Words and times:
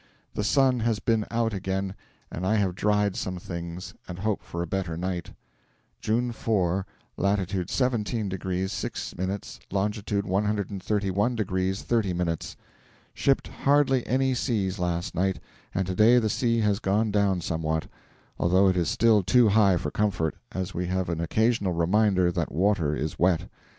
The 0.33 0.43
sun 0.43 0.79
has 0.79 0.97
been 0.97 1.27
out 1.29 1.53
again, 1.53 1.93
and 2.31 2.43
I 2.43 2.55
have 2.55 2.73
dried 2.73 3.15
some 3.15 3.37
things, 3.37 3.93
and 4.07 4.17
hope 4.17 4.41
for 4.41 4.63
a 4.63 4.65
better 4.65 4.97
night. 4.97 5.31
June 5.99 6.31
4. 6.31 6.87
Latitude 7.17 7.69
17 7.69 8.27
degrees 8.27 8.71
6 8.73 9.15
minutes, 9.15 9.59
longitude 9.71 10.25
131 10.25 11.35
degrees 11.35 11.83
30 11.83 12.13
minutes. 12.13 12.55
Shipped 13.13 13.47
hardly 13.47 14.03
any 14.07 14.33
seas 14.33 14.79
last 14.79 15.13
night, 15.13 15.39
and 15.71 15.85
to 15.85 15.93
day 15.93 16.17
the 16.17 16.29
sea 16.29 16.61
has 16.61 16.79
gone 16.79 17.11
down 17.11 17.39
somewhat, 17.39 17.85
although 18.39 18.67
it 18.69 18.75
is 18.77 18.89
still 18.89 19.21
too 19.21 19.49
high 19.49 19.77
for 19.77 19.91
comfort, 19.91 20.35
as 20.51 20.73
we 20.73 20.87
have 20.87 21.09
an 21.09 21.21
occasional 21.21 21.73
reminder 21.73 22.31
that 22.31 22.51
water 22.51 22.95
is 22.95 23.19
wet. 23.19 23.43